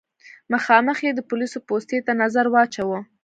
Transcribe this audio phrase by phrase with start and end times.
[0.53, 2.99] مخامخ يې د پوليسو پوستې ته نظر واچوه.